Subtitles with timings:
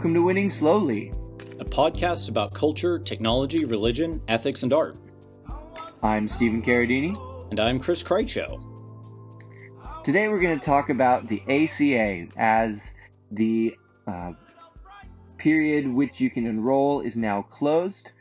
[0.00, 1.12] Welcome to Winning Slowly,
[1.58, 4.96] a podcast about culture, technology, religion, ethics, and art.
[6.02, 7.14] I'm Stephen Carradini.
[7.50, 8.64] And I'm Chris Krycho.
[10.02, 12.94] Today we're going to talk about the ACA as
[13.30, 13.76] the
[14.06, 14.32] uh,
[15.36, 18.12] period which you can enroll is now closed.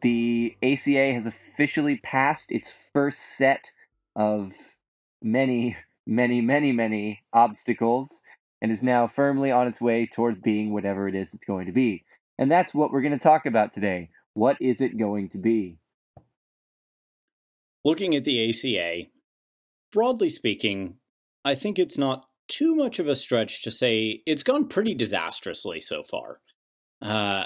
[0.00, 3.70] The ACA has officially passed its first set
[4.16, 4.50] of
[5.22, 8.20] many, many, many, many obstacles
[8.60, 11.72] and is now firmly on its way towards being whatever it is it's going to
[11.72, 12.04] be.
[12.38, 14.10] And that's what we're going to talk about today.
[14.34, 15.78] What is it going to be?
[17.84, 19.08] Looking at the ACA,
[19.92, 20.96] broadly speaking,
[21.44, 25.80] I think it's not too much of a stretch to say it's gone pretty disastrously
[25.80, 26.40] so far.
[27.00, 27.44] Uh,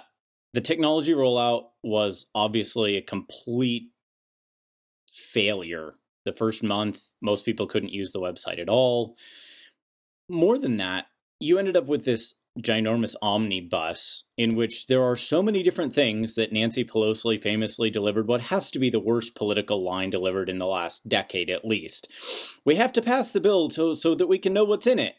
[0.55, 3.91] the technology rollout was obviously a complete
[5.09, 5.95] failure.
[6.25, 9.17] The first month, most people couldn't use the website at all
[10.33, 11.07] more than that,
[11.39, 16.35] you ended up with this ginormous omnibus in which there are so many different things
[16.35, 20.59] that Nancy Pelosi famously delivered what has to be the worst political line delivered in
[20.59, 22.09] the last decade at least.
[22.65, 25.15] We have to pass the bill so, so that we can know what's in it.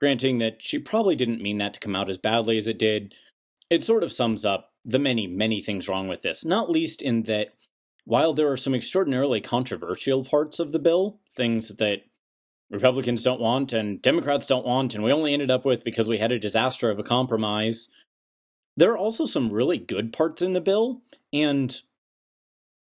[0.00, 3.14] Granting that she probably didn't mean that to come out as badly as it did,
[3.68, 7.24] it sort of sums up the many, many things wrong with this, not least in
[7.24, 7.54] that
[8.04, 12.02] while there are some extraordinarily controversial parts of the bill, things that
[12.70, 16.18] Republicans don't want and Democrats don't want, and we only ended up with because we
[16.18, 17.88] had a disaster of a compromise.
[18.76, 21.80] There are also some really good parts in the bill, and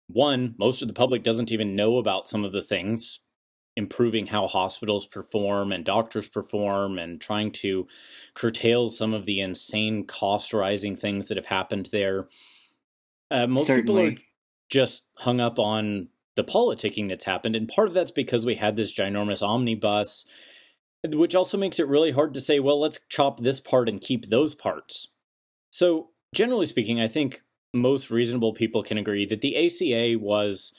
[0.07, 3.19] one, most of the public doesn't even know about some of the things
[3.75, 7.87] improving how hospitals perform and doctors perform and trying to
[8.35, 12.27] curtail some of the insane cost rising things that have happened there.
[13.31, 14.09] Uh, most Certainly.
[14.09, 14.25] people are
[14.69, 17.55] just hung up on the politicking that's happened.
[17.55, 20.25] And part of that's because we had this ginormous omnibus,
[21.03, 24.27] which also makes it really hard to say, well, let's chop this part and keep
[24.27, 25.09] those parts.
[25.71, 27.39] So, generally speaking, I think
[27.73, 30.73] most reasonable people can agree that the ACA was,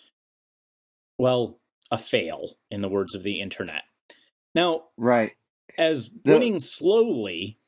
[1.19, 1.60] well,
[1.91, 3.82] a fail, in the words of the internet.
[4.54, 5.32] Now, right.
[5.76, 7.59] As the- winning slowly,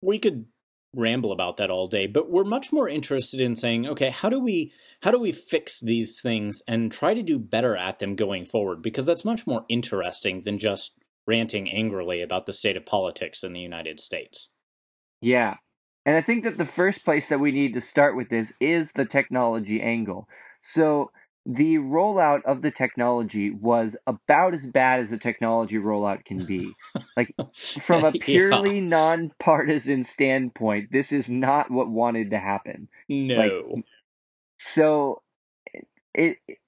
[0.00, 0.46] we could
[0.94, 4.38] ramble about that all day but we're much more interested in saying okay how do
[4.38, 4.72] we
[5.02, 8.82] how do we fix these things and try to do better at them going forward?
[8.82, 13.52] Because that's much more interesting than just ranting angrily about the state of politics in
[13.52, 14.48] the United States.
[15.20, 15.56] Yeah.
[16.04, 18.92] And i think that the first place that we need to start with this is
[18.92, 20.28] the technology angle.
[20.60, 21.10] So
[21.44, 26.72] the rollout of the technology was about as bad as a technology rollout can be.
[27.16, 27.34] Like
[27.82, 28.86] from a purely yeah.
[28.86, 32.88] non-partisan standpoint, this is not what wanted to happen.
[33.08, 33.36] No.
[33.36, 33.84] Like,
[34.56, 35.22] so
[36.14, 36.58] it, it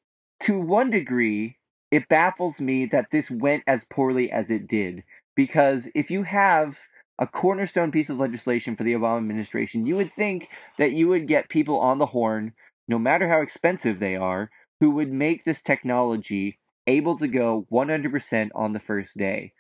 [0.41, 1.57] to one degree
[1.91, 5.05] it baffles me that this went as poorly as it did
[5.37, 10.13] because if you have a cornerstone piece of legislation for the Obama administration, you would
[10.13, 10.49] think
[10.79, 12.53] that you would get people on the horn
[12.89, 18.51] no matter how expensive they are who would make this technology able to go 100%
[18.55, 19.53] on the first day.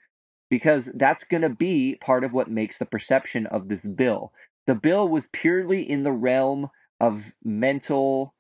[0.51, 4.33] Because that's going to be part of what makes the perception of this bill.
[4.67, 6.71] The bill was purely in the realm
[7.01, 8.35] of mental,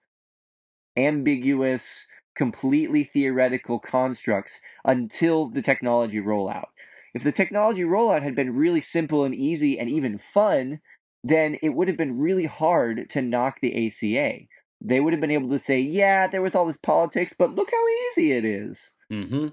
[0.96, 6.68] ambiguous, completely theoretical constructs until the technology rollout.
[7.14, 10.80] If the technology rollout had been really simple and easy and even fun,
[11.22, 14.46] then it would have been really hard to knock the ACA
[14.84, 17.70] they would have been able to say, yeah, there was all this politics, but look
[17.72, 18.92] how easy it is.
[19.10, 19.48] Mm-hmm.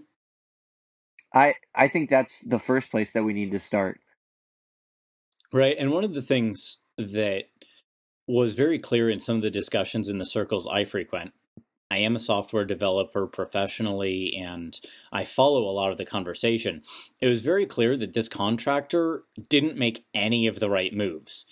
[1.33, 4.01] I I think that's the first place that we need to start.
[5.53, 7.45] Right, and one of the things that
[8.27, 11.33] was very clear in some of the discussions in the circles I frequent.
[11.89, 14.79] I am a software developer professionally and
[15.11, 16.83] I follow a lot of the conversation.
[17.19, 21.45] It was very clear that this contractor didn't make any of the right moves.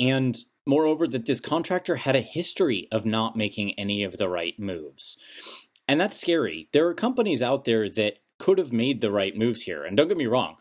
[0.00, 4.58] And Moreover, that this contractor had a history of not making any of the right
[4.58, 5.16] moves.
[5.88, 6.68] And that's scary.
[6.72, 9.84] There are companies out there that could have made the right moves here.
[9.84, 10.56] And don't get me wrong,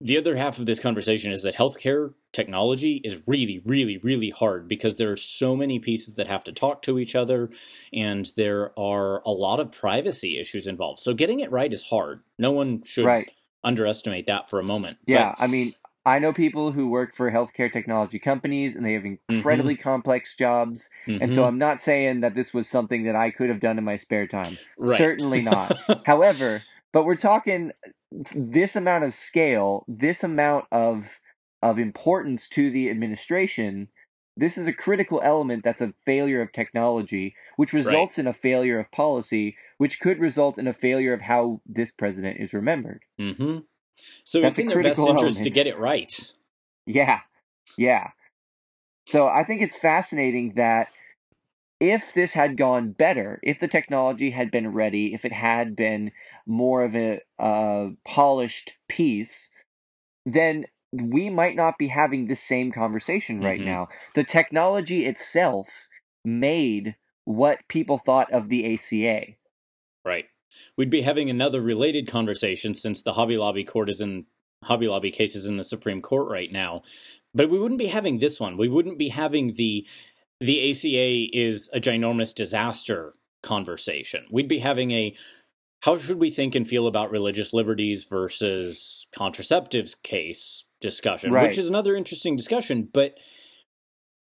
[0.00, 4.68] the other half of this conversation is that healthcare technology is really, really, really hard
[4.68, 7.50] because there are so many pieces that have to talk to each other
[7.92, 11.00] and there are a lot of privacy issues involved.
[11.00, 12.20] So getting it right is hard.
[12.38, 13.32] No one should right.
[13.64, 14.98] underestimate that for a moment.
[15.06, 15.74] Yeah, but, I mean,
[16.08, 19.82] I know people who work for healthcare technology companies and they have incredibly mm-hmm.
[19.82, 20.88] complex jobs.
[21.06, 21.22] Mm-hmm.
[21.22, 21.48] And so mm-hmm.
[21.48, 24.26] I'm not saying that this was something that I could have done in my spare
[24.26, 24.56] time.
[24.78, 24.96] Right.
[24.96, 25.78] Certainly not.
[26.06, 26.62] However,
[26.94, 27.72] but we're talking
[28.10, 31.20] this amount of scale, this amount of
[31.60, 33.88] of importance to the administration.
[34.34, 38.22] This is a critical element that's a failure of technology, which results right.
[38.22, 42.38] in a failure of policy, which could result in a failure of how this president
[42.38, 43.02] is remembered.
[43.20, 43.58] Mm-hmm.
[44.24, 45.44] So That's it's in their best interest element.
[45.44, 46.32] to get it right.
[46.86, 47.20] Yeah,
[47.76, 48.10] yeah.
[49.06, 50.88] So I think it's fascinating that
[51.80, 56.12] if this had gone better, if the technology had been ready, if it had been
[56.46, 59.50] more of a uh, polished piece,
[60.26, 63.68] then we might not be having the same conversation right Mm-hmm.
[63.68, 63.88] now.
[64.14, 65.88] The technology itself
[66.24, 69.34] made what people thought of the ACA.
[70.04, 70.26] Right.
[70.76, 74.26] We'd be having another related conversation since the Hobby Lobby court is in
[74.64, 76.82] Hobby Lobby case is in the Supreme Court right now.
[77.34, 78.56] But we wouldn't be having this one.
[78.56, 79.86] We wouldn't be having the
[80.40, 84.24] the ACA is a ginormous disaster conversation.
[84.30, 85.14] We'd be having a
[85.82, 91.46] how should we think and feel about religious liberties versus contraceptives case discussion, Right.
[91.46, 93.18] which is another interesting discussion, but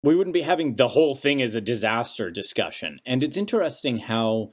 [0.02, 3.00] we wouldn't be having the whole thing as a disaster discussion.
[3.06, 4.52] And it's interesting how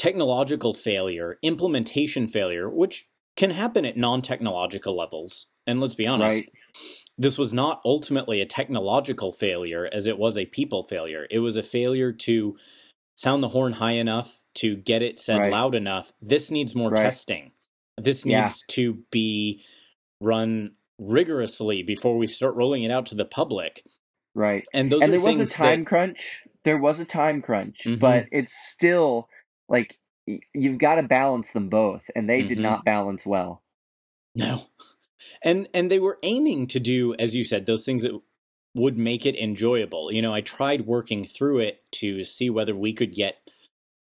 [0.00, 3.04] technological failure, implementation failure, which
[3.36, 6.50] can happen at non technological levels, and let's be honest, Right.
[7.18, 11.26] this was not ultimately a technological failure as it was a people failure.
[11.30, 12.56] It was a failure to
[13.14, 15.52] sound the horn high enough, to get it said Right.
[15.52, 16.12] loud enough.
[16.22, 17.02] This needs more Right.
[17.02, 17.52] testing.
[17.98, 18.40] This Yeah.
[18.40, 19.62] needs to be
[20.18, 23.84] run rigorously before we start rolling it out to the public.
[24.34, 24.64] Right.
[24.72, 26.40] And those and are there was a time that crunch.
[26.62, 27.98] There was a time crunch, Mhm.
[27.98, 29.28] but it's still
[29.70, 32.62] like y- you've got to balance them both, and they did Mhm.
[32.62, 33.62] not balance well.
[34.34, 34.62] No.
[35.42, 38.20] And and they were aiming to do as you said those things that
[38.74, 40.12] would make it enjoyable.
[40.12, 43.50] You know, I tried working through it to see whether we could get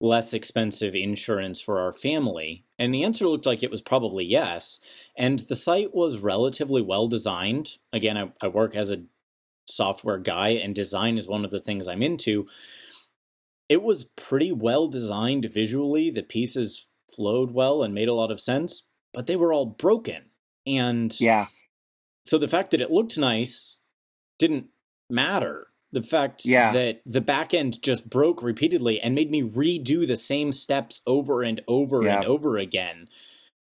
[0.01, 4.79] less expensive insurance for our family, and the answer looked like it was probably yes.
[5.17, 7.77] And the site was relatively well designed.
[7.91, 9.03] Again, I, I work as a
[9.67, 12.47] software guy and design is one of the things I'm into.
[13.69, 16.09] It was pretty well designed visually.
[16.09, 18.83] The pieces flowed well and made a lot of sense,
[19.13, 20.31] but they were all broken.
[20.65, 21.47] And Yeah.
[22.25, 23.77] so the fact that it looked nice
[24.39, 24.67] didn't
[25.09, 25.67] matter.
[25.91, 26.71] The fact Yeah.
[26.73, 31.41] that the back end just broke repeatedly and made me redo the same steps over
[31.41, 32.17] and over Yeah.
[32.17, 33.07] and over again.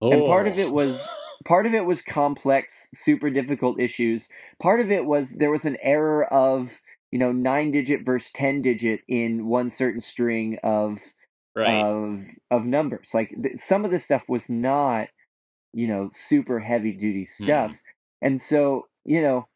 [0.00, 0.60] And part of Oh.
[0.60, 1.06] it was
[1.44, 4.28] part of it was complex, super difficult issues.
[4.58, 6.80] Part of it was there was an error of
[7.12, 11.00] you know nine digit versus ten digit in one certain string of
[11.54, 11.84] right.
[11.84, 13.10] of of numbers.
[13.14, 15.08] Like th- some of the stuff was not,
[15.72, 17.80] you know, super heavy duty stuff.
[18.22, 19.48] And so, you know,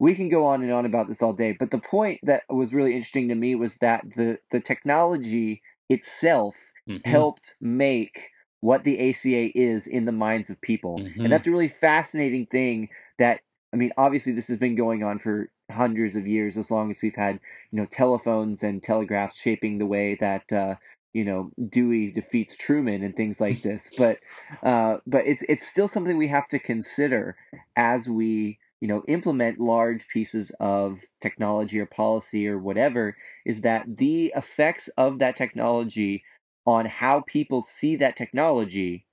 [0.00, 2.74] we can go on and on about this all day, but the point that was
[2.74, 6.56] really interesting to me was that the the technology itself
[6.88, 7.02] Mhm.
[7.04, 11.04] helped make what the ACA is in the minds of people.
[11.04, 11.24] Mhm.
[11.24, 15.18] And that's a really fascinating thing that I mean, obviously this has been going on
[15.18, 19.78] for hundreds of years as long as we've had, you know, telephones and telegraphs shaping
[19.78, 20.76] the way that uh,
[21.12, 23.90] you know, Dewey defeats Truman and things like this.
[23.96, 24.18] But
[24.62, 27.36] uh, but it's it's still something we have to consider
[27.76, 33.16] as we you know implement large pieces of technology or policy or whatever
[33.46, 36.24] is that the effects of that technology
[36.66, 39.04] on how people see that technology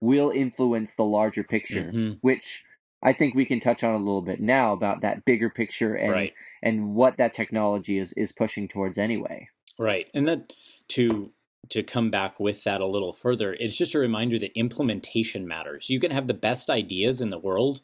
[0.00, 2.18] will influence the larger picture Mhm.
[2.22, 2.64] which
[3.02, 6.12] i think we can touch on a little bit now about that bigger picture and
[6.12, 6.34] Right.
[6.62, 10.10] and what that technology is is pushing towards anyway Right.
[10.12, 10.52] And that
[10.88, 11.32] to
[11.70, 15.90] to come back with that a little further, it's just a reminder that implementation matters.
[15.90, 17.82] You can have the best ideas in the world,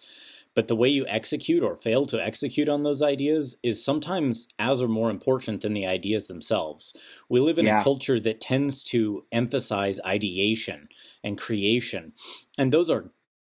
[0.54, 4.80] but the way you execute or fail to execute on those ideas is sometimes as
[4.80, 6.94] or more important than the ideas themselves.
[7.28, 7.80] We live in Yeah.
[7.80, 10.88] a culture that tends to emphasize ideation
[11.22, 12.14] and creation,
[12.56, 13.12] and those are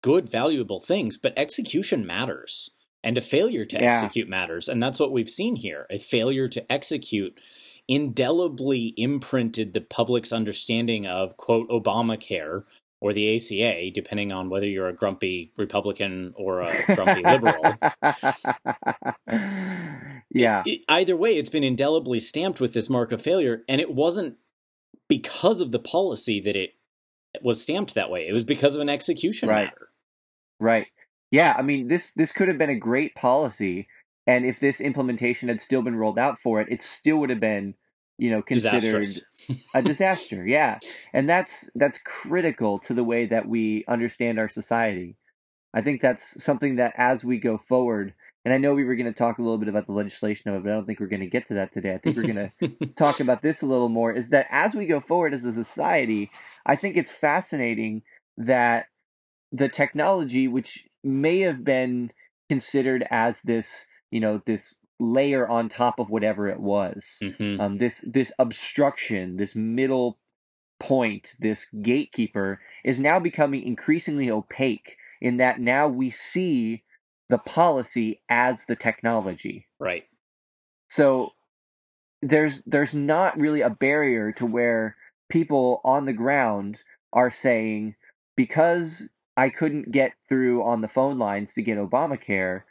[0.04, 2.68] good, valuable things, but execution matters.
[3.02, 3.92] And a failure to Yeah.
[3.92, 4.68] execute matters.
[4.68, 5.86] And that's what we've seen here.
[5.90, 7.38] A failure to execute
[7.88, 12.64] indelibly imprinted the public's understanding of, quote, Obamacare
[13.00, 17.62] or the ACA, depending on whether you're a grumpy Republican or a grumpy liberal.
[20.30, 23.92] yeah It- either way, it's been indelibly stamped with this mark of failure, and it
[23.94, 24.36] wasn't
[25.08, 26.74] because of the policy that it
[27.42, 28.26] was stamped that way.
[28.28, 29.64] It was because of an execution Right.
[29.64, 29.88] matter.
[30.60, 30.86] Right.
[31.30, 33.88] Yeah, I mean this this could have been a great policy
[34.26, 37.40] and if this implementation had still been rolled out for it, it still would have
[37.40, 37.74] been,
[38.16, 39.06] you know, considered
[39.74, 40.46] a disaster.
[40.46, 40.78] Yeah.
[41.12, 45.16] And that's that's critical to the way that we understand our society.
[45.74, 49.12] I think that's something that as we go forward, and I know we were going
[49.12, 51.08] to talk a little bit about the legislation of it, but I don't think we're
[51.08, 51.94] going to get to that today.
[51.94, 54.86] I think we're going to talk about this a little more is that as we
[54.86, 56.30] go forward as a society,
[56.64, 58.02] I think it's fascinating
[58.36, 58.86] that
[59.54, 62.10] the technology, which may have been
[62.48, 67.60] considered as this, you know, this layer on top of whatever it was, Mhm.
[67.60, 70.18] um, this this obstruction, this middle
[70.80, 74.96] point, this gatekeeper, is now becoming increasingly opaque.
[75.20, 76.82] In that now we see
[77.28, 79.68] the policy as the technology.
[79.78, 80.04] Right.
[80.88, 81.34] So
[82.20, 84.96] there's there's not really a barrier to where
[85.28, 86.82] people on the ground
[87.12, 87.94] are saying
[88.36, 92.62] because I couldn't get through on the phone lines to get Obamacare,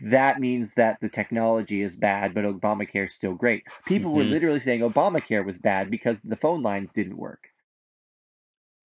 [0.00, 3.64] that means that the technology is bad, but Obamacare is still great.
[3.86, 4.18] People mm-hmm.
[4.18, 7.48] were literally saying Obamacare was bad because the phone lines didn't work.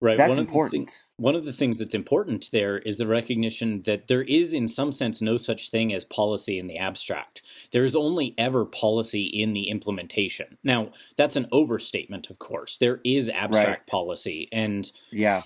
[0.01, 0.18] Right.
[0.18, 0.89] That's one important.
[0.89, 4.68] Of one of the things that's important there is the recognition that there is, in
[4.68, 7.42] some sense, no such thing as policy in the abstract.
[7.72, 10.58] There is only ever policy in the implementation.
[10.63, 12.77] Now, that's an overstatement, of course.
[12.77, 13.88] There is abstract right.
[13.88, 15.44] policy, and yeah,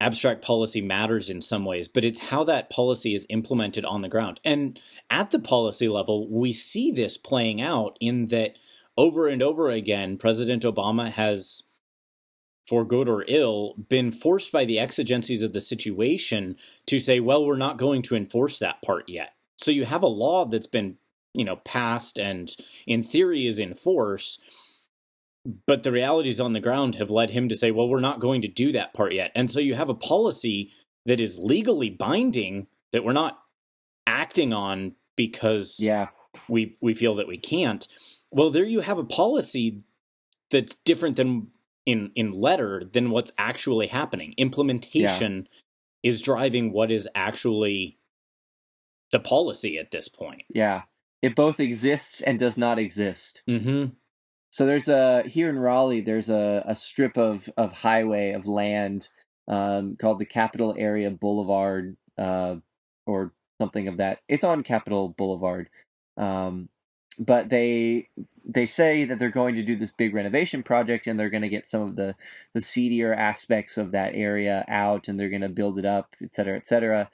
[0.00, 4.08] abstract policy matters in some ways, but it's how that policy is implemented on the
[4.08, 4.40] ground.
[4.44, 8.58] And at the policy level, we see this playing out in that
[8.96, 11.62] over and over again, President Obama has
[12.68, 16.54] for good or ill, been forced by the exigencies of the situation
[16.86, 19.32] to say, well, we're not going to enforce that part yet.
[19.56, 20.96] So you have a law that's been,
[21.32, 22.54] you know, passed and
[22.86, 24.38] in theory is in force,
[25.66, 28.42] but the realities on the ground have led him to say, well, we're not going
[28.42, 29.32] to do that part yet.
[29.34, 30.72] And so you have a policy
[31.06, 33.38] that is legally binding that we're not
[34.06, 36.08] acting on because yeah.
[36.48, 37.86] we we feel that we can't.
[38.30, 39.82] Well, there you have a policy
[40.50, 41.48] that's different than
[41.86, 44.34] in in letter than what's actually happening.
[44.36, 46.10] Implementation yeah.
[46.10, 47.98] is driving what is actually
[49.10, 50.42] the policy at this point.
[50.50, 50.82] Yeah,
[51.22, 53.42] it both exists and does not exist.
[53.48, 53.94] Mm-hmm.
[54.50, 56.00] So there's a here in Raleigh.
[56.00, 59.08] There's a, a strip of of highway of land
[59.46, 62.56] um, called the Capital Area Boulevard uh,
[63.06, 64.20] or something of that.
[64.28, 65.68] It's on Capital Boulevard,
[66.16, 66.68] um,
[67.18, 68.08] but they
[68.48, 71.48] they say that they're going to do this big renovation project and they're going to
[71.48, 72.14] get some of the
[72.54, 76.34] the seedier aspects of that area out and they're going to build it up et
[76.34, 77.10] cetera et cetera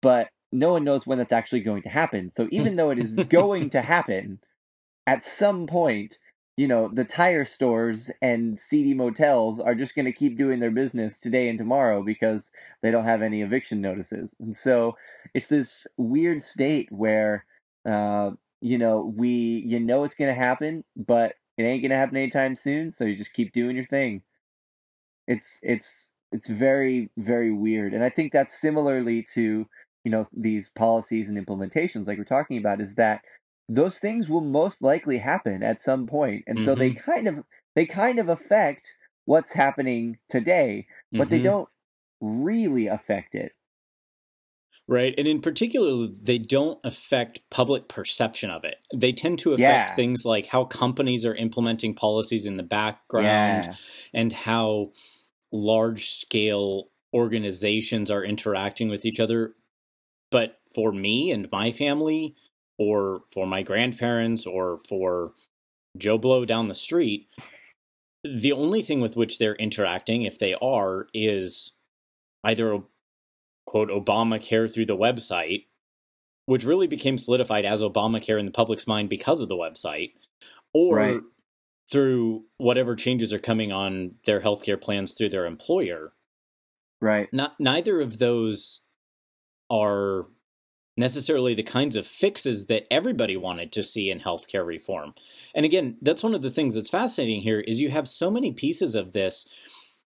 [0.00, 3.14] but no one knows when that's actually going to happen so even though it is
[3.28, 4.38] going to happen
[5.06, 6.18] at some point
[6.58, 10.72] you know the tire stores and seedy motels are just going to keep doing their
[10.72, 14.96] business today and tomorrow because they don't have any eviction notices and so
[15.34, 17.46] it's this weird state where
[17.86, 22.56] uh, you know, we you know it's gonna happen, but it ain't gonna happen anytime
[22.56, 24.22] soon, so you just keep doing your thing.
[25.26, 27.94] It's it's it's very, very weird.
[27.94, 29.66] And I think that's similarly to,
[30.04, 33.22] you know, these policies and implementations like we're talking about, is that
[33.68, 36.00] those things will most likely happen at some.
[36.00, 36.64] And mm-hmm.
[36.64, 37.10] so they mm-hmm.
[37.10, 37.44] kind of
[37.74, 38.94] they kind of affect
[39.24, 41.30] what's happening today, but mm-hmm.
[41.30, 41.68] they don't
[42.20, 43.52] really affect it.
[44.86, 45.14] Right.
[45.18, 48.76] And in particular, they don't affect public perception of it.
[48.94, 49.94] They tend to affect yeah.
[49.94, 53.74] things like how companies are implementing policies in the background yeah.
[54.14, 54.92] and how
[55.52, 59.54] large scale organizations are interacting with each other.
[60.30, 62.34] But for me and my family,
[62.78, 65.32] or for my grandparents, or for
[65.96, 67.28] Joe Blow down the street,
[68.24, 71.72] the only thing with which they're interacting, if they are, is
[72.44, 72.80] either
[73.66, 75.66] quote Obamacare through the website,
[76.46, 80.12] which really became solidified as Obamacare in the public's mind because of the website,
[80.72, 81.20] or right.
[81.90, 86.12] through whatever changes are coming on their healthcare plans through their employer.
[87.00, 87.28] Right.
[87.32, 88.80] Not neither of those
[89.70, 90.26] are
[90.98, 95.12] necessarily the kinds of fixes that everybody wanted to see in healthcare reform.
[95.54, 98.52] And again, that's one of the things that's fascinating here is you have so many
[98.52, 99.46] pieces of this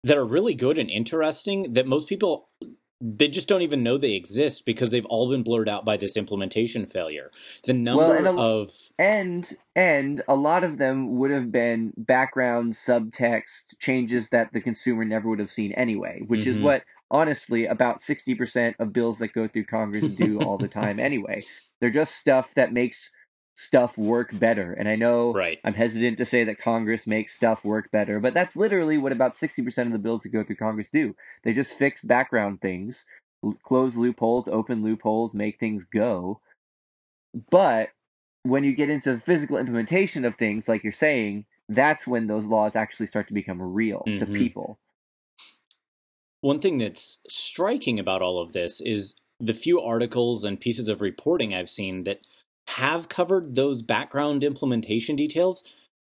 [0.02, 2.48] that are really good and interesting that most people
[3.06, 6.16] they just don't even know they exist because they've all been blurred out by this
[6.16, 7.30] implementation failure.
[7.64, 11.92] The number well, and a, of and and a lot of them would have been
[11.98, 16.50] background subtext changes that the consumer never would have seen anyway, which mm-hmm.
[16.50, 20.98] is what honestly about 60% of bills that go through Congress do all the time
[21.00, 21.42] anyway.
[21.80, 23.10] They're just stuff that makes
[23.54, 24.72] stuff work better.
[24.72, 25.58] And I know right.
[25.64, 29.34] I'm hesitant to say that Congress makes stuff work better, but that's literally what about
[29.34, 31.14] 60% of the bills that go through Congress do.
[31.44, 33.06] They just fix background things,
[33.62, 36.40] close loopholes, open loopholes, make things go.
[37.50, 37.90] But
[38.42, 42.46] when you get into the physical implementation of things, like you're saying, that's when those
[42.46, 44.18] laws actually start to become real mm-hmm.
[44.18, 44.78] to people.
[46.44, 51.00] One thing that's striking about all of this is the few articles and pieces of
[51.00, 52.20] reporting I've seen that
[52.76, 55.64] have covered those background implementation details,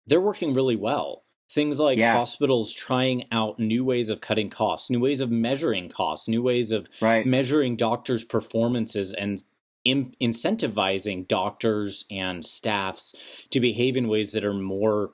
[0.05, 1.23] they're working really well.
[1.51, 2.13] Things like yeah.
[2.13, 6.71] hospitals trying out new ways of cutting costs, new ways of measuring costs, new ways
[6.71, 7.25] of right.
[7.25, 9.43] measuring doctors' performances and
[9.83, 15.13] in- incentivizing doctors and staffs to behave in ways that are more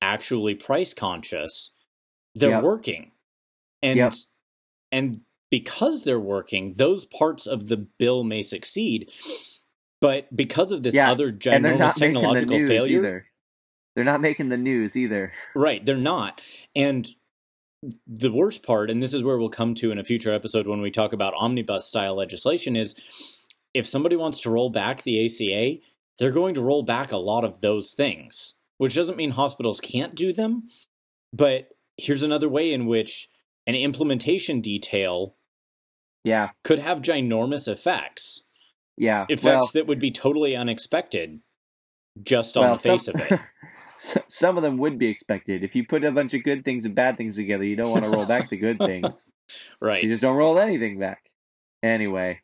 [0.00, 1.70] actually price conscious.
[2.34, 2.64] They're yep.
[2.64, 3.12] working.
[3.84, 4.12] And yep.
[4.92, 9.10] And because they're working, those parts of the bill may succeed.
[10.00, 13.26] But because of this yeah, other ginormous technological failure, either.
[13.94, 15.32] they're not making the news either.
[15.54, 16.42] Right, they're not.
[16.74, 17.08] And
[18.06, 20.80] the worst part, and this is where we'll come to in a future episode when
[20.80, 22.94] we talk about omnibus style legislation, is
[23.74, 25.80] if somebody wants to roll back the ACA,
[26.18, 30.14] they're going to roll back a lot of those things, which doesn't mean hospitals can't
[30.14, 30.64] do them.
[31.32, 33.28] But here's another way in which
[33.66, 35.36] an implementation detail
[36.24, 36.50] yeah.
[36.64, 38.42] could have ginormous effects.
[38.96, 41.40] Yeah effects well, that would be totally unexpected
[42.22, 43.40] just on well, the face some, of it.
[44.28, 45.62] Some of them would be expected.
[45.62, 48.04] If you put a bunch of good things and bad things together you don't want
[48.04, 49.26] to roll back the good things.
[49.80, 50.02] Right.
[50.02, 51.30] You just don't roll anything back.
[51.82, 52.42] Anyway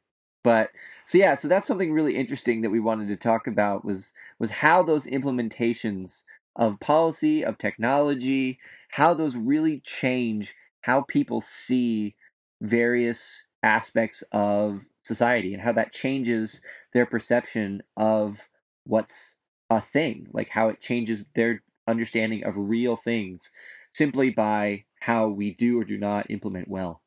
[0.48, 0.70] but
[1.04, 4.50] so yeah so that's something really interesting that we wanted to talk about was was
[4.50, 6.24] how those implementations
[6.56, 8.58] of policy of technology
[8.92, 10.54] how those really change
[10.88, 12.14] how people see
[12.62, 16.62] various aspects of society and how that changes
[16.94, 18.48] their perception of
[18.84, 19.36] what's
[19.68, 23.50] a thing, like how it changes their understanding of real things
[23.92, 27.02] simply by how we do or do not implement well.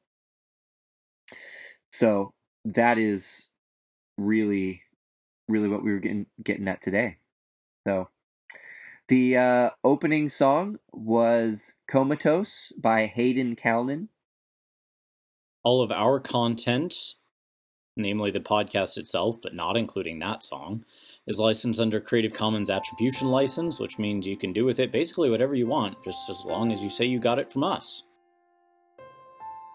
[1.91, 3.47] So that is
[4.15, 4.83] really,
[5.47, 7.17] really what we were getting getting at today.
[7.88, 8.09] So
[9.12, 14.08] the uh, opening song was Comatose by Hayden Calnin.
[15.65, 16.96] All of our content,
[17.98, 20.86] namely the podcast itself, but not including that song,
[21.27, 25.30] is licensed under Creative Commons Attribution License, which means you can do with it basically
[25.30, 28.03] whatever you want, just as long as you say you got it from us.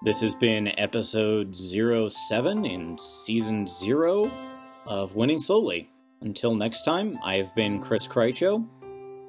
[0.03, 4.31] This has been episode 07 in season 0
[4.87, 5.91] of Winning Slowly.
[6.23, 8.67] Until next time, I have been Chris Krycho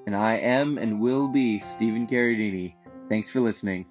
[0.07, 2.73] and I am and will be Stephen Carradini.
[3.09, 3.85] Thanks for listening.